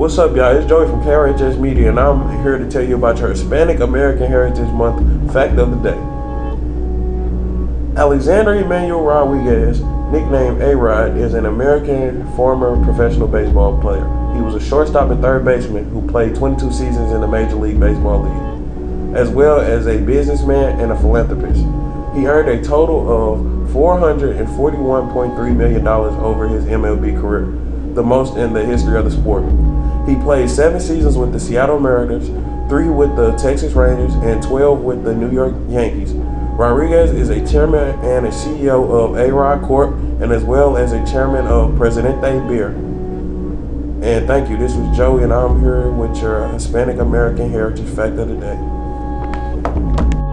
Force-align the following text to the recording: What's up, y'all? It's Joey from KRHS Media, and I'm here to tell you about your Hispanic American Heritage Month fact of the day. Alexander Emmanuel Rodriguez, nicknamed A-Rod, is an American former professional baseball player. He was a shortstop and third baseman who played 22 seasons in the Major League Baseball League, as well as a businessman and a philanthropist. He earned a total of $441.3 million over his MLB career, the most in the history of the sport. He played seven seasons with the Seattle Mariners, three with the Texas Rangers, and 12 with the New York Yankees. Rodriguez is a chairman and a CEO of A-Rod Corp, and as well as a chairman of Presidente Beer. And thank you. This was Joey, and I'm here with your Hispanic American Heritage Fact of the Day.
What's 0.00 0.16
up, 0.16 0.34
y'all? 0.34 0.56
It's 0.56 0.66
Joey 0.66 0.86
from 0.86 1.02
KRHS 1.02 1.60
Media, 1.60 1.90
and 1.90 2.00
I'm 2.00 2.42
here 2.42 2.56
to 2.56 2.66
tell 2.70 2.82
you 2.82 2.94
about 2.94 3.18
your 3.18 3.28
Hispanic 3.28 3.80
American 3.80 4.28
Heritage 4.28 4.72
Month 4.72 5.30
fact 5.30 5.58
of 5.58 5.70
the 5.70 5.90
day. 5.90 5.98
Alexander 8.00 8.54
Emmanuel 8.54 9.02
Rodriguez, 9.02 9.82
nicknamed 10.10 10.62
A-Rod, 10.62 11.18
is 11.18 11.34
an 11.34 11.44
American 11.44 12.26
former 12.34 12.82
professional 12.82 13.28
baseball 13.28 13.78
player. 13.78 14.06
He 14.34 14.40
was 14.40 14.54
a 14.54 14.60
shortstop 14.66 15.10
and 15.10 15.20
third 15.20 15.44
baseman 15.44 15.90
who 15.90 16.08
played 16.08 16.34
22 16.34 16.72
seasons 16.72 17.12
in 17.12 17.20
the 17.20 17.28
Major 17.28 17.56
League 17.56 17.78
Baseball 17.78 18.22
League, 18.22 19.14
as 19.14 19.28
well 19.28 19.60
as 19.60 19.86
a 19.86 19.98
businessman 19.98 20.80
and 20.80 20.92
a 20.92 20.98
philanthropist. 20.98 21.60
He 22.16 22.26
earned 22.26 22.48
a 22.48 22.64
total 22.64 23.34
of 23.34 23.40
$441.3 23.74 25.56
million 25.56 25.86
over 25.86 26.48
his 26.48 26.64
MLB 26.64 27.20
career, 27.20 27.52
the 27.94 28.02
most 28.02 28.38
in 28.38 28.54
the 28.54 28.64
history 28.64 28.96
of 28.96 29.04
the 29.04 29.10
sport. 29.10 29.44
He 30.06 30.16
played 30.16 30.50
seven 30.50 30.80
seasons 30.80 31.16
with 31.16 31.32
the 31.32 31.40
Seattle 31.40 31.78
Mariners, 31.78 32.28
three 32.68 32.88
with 32.88 33.16
the 33.16 33.32
Texas 33.32 33.74
Rangers, 33.74 34.14
and 34.14 34.42
12 34.42 34.80
with 34.80 35.04
the 35.04 35.14
New 35.14 35.30
York 35.30 35.54
Yankees. 35.68 36.12
Rodriguez 36.12 37.10
is 37.12 37.30
a 37.30 37.46
chairman 37.50 37.98
and 38.00 38.26
a 38.26 38.30
CEO 38.30 38.90
of 38.90 39.16
A-Rod 39.16 39.62
Corp, 39.62 39.94
and 40.20 40.30
as 40.32 40.44
well 40.44 40.76
as 40.76 40.92
a 40.92 41.04
chairman 41.06 41.46
of 41.46 41.76
Presidente 41.76 42.46
Beer. 42.48 42.68
And 44.02 44.26
thank 44.26 44.48
you. 44.48 44.56
This 44.56 44.74
was 44.74 44.96
Joey, 44.96 45.24
and 45.24 45.32
I'm 45.32 45.60
here 45.60 45.90
with 45.90 46.16
your 46.20 46.48
Hispanic 46.48 46.98
American 46.98 47.50
Heritage 47.50 47.88
Fact 47.88 48.18
of 48.18 48.28
the 48.28 48.36
Day. 48.36 50.29